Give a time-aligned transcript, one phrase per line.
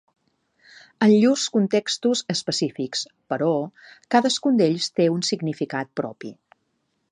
[1.07, 3.51] En llurs contextos específics, però,
[4.15, 6.37] cadascun d'ells té un significat propi.